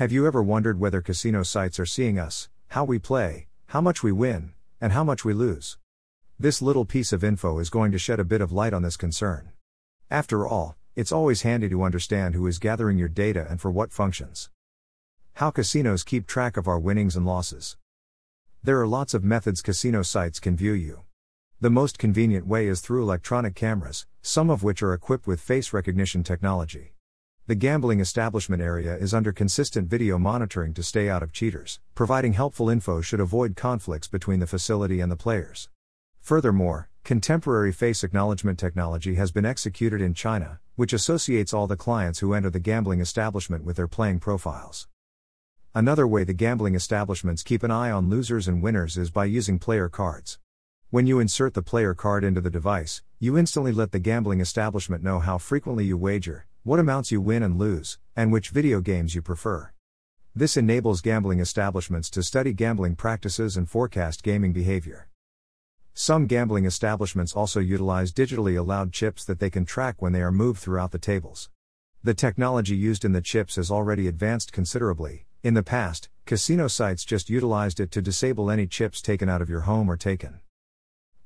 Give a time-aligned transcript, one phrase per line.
[0.00, 4.02] Have you ever wondered whether casino sites are seeing us, how we play, how much
[4.02, 5.76] we win, and how much we lose?
[6.38, 8.96] This little piece of info is going to shed a bit of light on this
[8.96, 9.50] concern.
[10.10, 13.92] After all, it's always handy to understand who is gathering your data and for what
[13.92, 14.48] functions.
[15.34, 17.76] How casinos keep track of our winnings and losses.
[18.62, 21.02] There are lots of methods casino sites can view you.
[21.60, 25.74] The most convenient way is through electronic cameras, some of which are equipped with face
[25.74, 26.94] recognition technology.
[27.46, 31.80] The gambling establishment area is under consistent video monitoring to stay out of cheaters.
[31.94, 35.68] Providing helpful info should avoid conflicts between the facility and the players.
[36.20, 42.20] Furthermore, contemporary face acknowledgement technology has been executed in China, which associates all the clients
[42.20, 44.86] who enter the gambling establishment with their playing profiles.
[45.74, 49.58] Another way the gambling establishments keep an eye on losers and winners is by using
[49.58, 50.38] player cards.
[50.90, 55.02] When you insert the player card into the device, you instantly let the gambling establishment
[55.02, 59.14] know how frequently you wager, what amounts you win and lose, and which video games
[59.14, 59.72] you prefer.
[60.34, 65.08] This enables gambling establishments to study gambling practices and forecast gaming behavior.
[65.94, 70.30] Some gambling establishments also utilize digitally allowed chips that they can track when they are
[70.30, 71.48] moved throughout the tables.
[72.04, 75.26] The technology used in the chips has already advanced considerably.
[75.42, 79.48] In the past, casino sites just utilized it to disable any chips taken out of
[79.48, 80.40] your home or taken.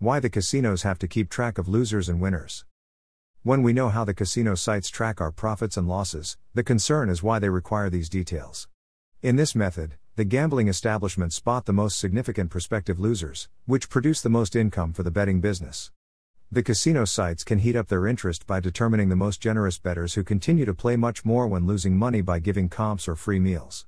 [0.00, 2.64] Why the casinos have to keep track of losers and winners.
[3.42, 7.22] When we know how the casino sites track our profits and losses, the concern is
[7.22, 8.68] why they require these details.
[9.22, 14.28] In this method, the gambling establishments spot the most significant prospective losers, which produce the
[14.28, 15.90] most income for the betting business.
[16.52, 20.22] The casino sites can heat up their interest by determining the most generous bettors who
[20.22, 23.86] continue to play much more when losing money by giving comps or free meals.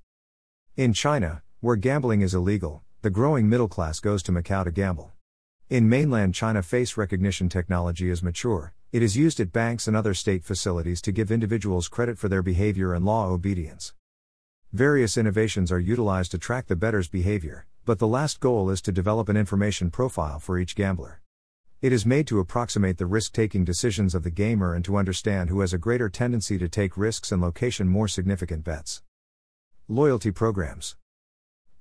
[0.78, 5.12] In China, where gambling is illegal, the growing middle class goes to Macau to gamble.
[5.72, 10.12] In mainland China, face recognition technology is mature, it is used at banks and other
[10.12, 13.94] state facilities to give individuals credit for their behavior and law obedience.
[14.74, 18.92] Various innovations are utilized to track the bettor's behavior, but the last goal is to
[18.92, 21.22] develop an information profile for each gambler.
[21.80, 25.48] It is made to approximate the risk taking decisions of the gamer and to understand
[25.48, 29.00] who has a greater tendency to take risks and location more significant bets.
[29.88, 30.96] Loyalty programs.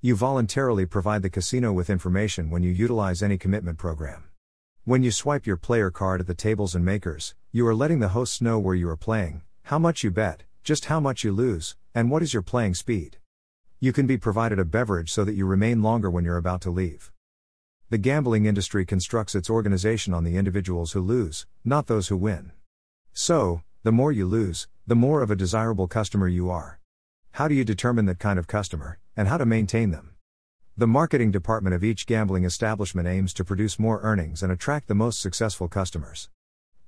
[0.04, 4.24] You voluntarily provide the casino with information when you utilize any commitment program.
[4.82, 8.08] When you swipe your player card at the tables and makers, you are letting the
[8.08, 11.76] hosts know where you are playing, how much you bet, just how much you lose,
[11.94, 13.18] and what is your playing speed.
[13.78, 16.70] You can be provided a beverage so that you remain longer when you're about to
[16.70, 17.12] leave.
[17.88, 22.50] The gambling industry constructs its organization on the individuals who lose, not those who win.
[23.12, 26.80] So, the more you lose, the more of a desirable customer you are.
[27.30, 30.14] How do you determine that kind of customer, and how to maintain them?
[30.76, 34.94] The marketing department of each gambling establishment aims to produce more earnings and attract the
[34.94, 36.30] most successful customers.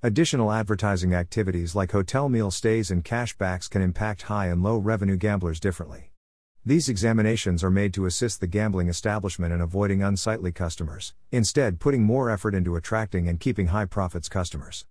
[0.02, 5.16] Additional advertising activities like hotel meal stays and cashbacks can impact high and low revenue
[5.16, 6.12] gamblers differently.
[6.64, 12.04] These examinations are made to assist the gambling establishment in avoiding unsightly customers, instead, putting
[12.04, 14.86] more effort into attracting and keeping high profits customers.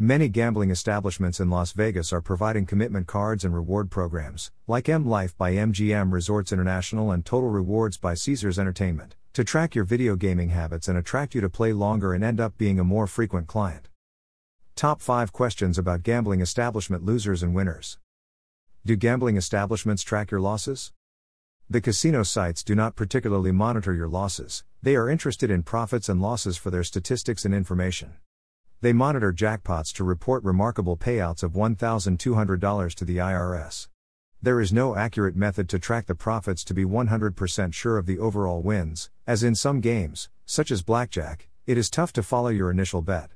[0.00, 5.04] Many gambling establishments in Las Vegas are providing commitment cards and reward programs, like M
[5.04, 10.14] Life by MGM Resorts International and Total Rewards by Caesars Entertainment, to track your video
[10.14, 13.48] gaming habits and attract you to play longer and end up being a more frequent
[13.48, 13.88] client.
[14.76, 17.98] Top 5 questions about gambling establishment losers and winners.
[18.86, 20.92] Do gambling establishments track your losses?
[21.68, 26.22] The casino sites do not particularly monitor your losses, they are interested in profits and
[26.22, 28.12] losses for their statistics and information.
[28.80, 33.88] They monitor jackpots to report remarkable payouts of $1,200 to the IRS.
[34.40, 38.20] There is no accurate method to track the profits to be 100% sure of the
[38.20, 42.70] overall wins, as in some games, such as blackjack, it is tough to follow your
[42.70, 43.30] initial bet.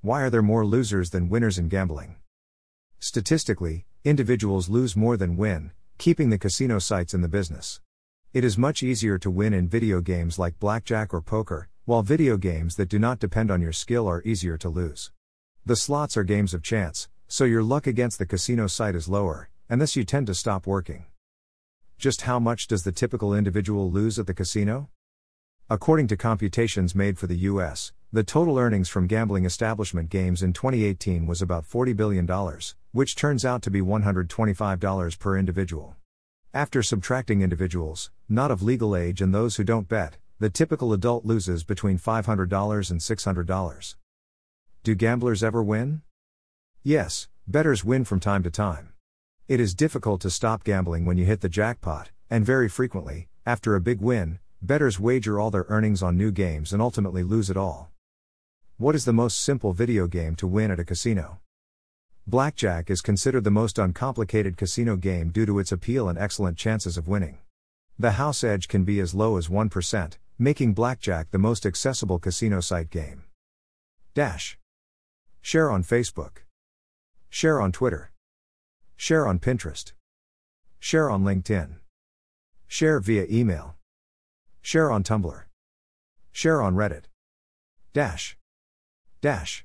[0.00, 2.16] Why are there more losers than winners in gambling?
[2.98, 7.80] Statistically, individuals lose more than win, keeping the casino sites in the business.
[8.32, 12.36] It is much easier to win in video games like blackjack or poker, while video
[12.36, 15.10] games that do not depend on your skill are easier to lose.
[15.64, 19.48] The slots are games of chance, so your luck against the casino site is lower,
[19.70, 21.06] and thus you tend to stop working.
[21.96, 24.90] Just how much does the typical individual lose at the casino?
[25.70, 30.52] According to computations made for the US, the total earnings from gambling establishment games in
[30.52, 32.28] 2018 was about $40 billion,
[32.92, 35.96] which turns out to be $125 per individual.
[36.52, 41.24] After subtracting individuals, not of legal age, and those who don't bet, the typical adult
[41.24, 43.94] loses between $500 and $600.
[44.84, 46.02] Do gamblers ever win?
[46.84, 48.92] Yes, bettors win from time to time.
[49.48, 53.74] It is difficult to stop gambling when you hit the jackpot, and very frequently, after
[53.74, 57.56] a big win, bettors wager all their earnings on new games and ultimately lose it
[57.56, 57.90] all.
[58.76, 61.40] What is the most simple video game to win at a casino?
[62.28, 66.96] Blackjack is considered the most uncomplicated casino game due to its appeal and excellent chances
[66.96, 67.38] of winning.
[67.98, 72.60] The house edge can be as low as 1%, making blackjack the most accessible casino
[72.60, 73.24] site game.
[74.14, 74.56] Dash.
[75.40, 76.44] Share on Facebook.
[77.28, 78.12] Share on Twitter.
[78.96, 79.92] Share on Pinterest.
[80.78, 81.76] Share on LinkedIn.
[82.68, 83.74] Share via email.
[84.62, 85.44] Share on Tumblr.
[86.30, 87.04] Share on Reddit.
[87.92, 88.36] Dash.
[89.20, 89.64] Dash.